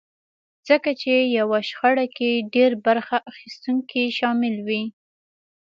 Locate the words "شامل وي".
4.17-4.83